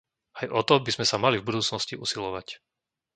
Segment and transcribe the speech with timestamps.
[0.41, 2.47] Aj o to by sme sa mali v budúcnosti usilovať.